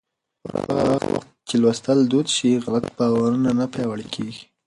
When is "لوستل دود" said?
1.61-2.27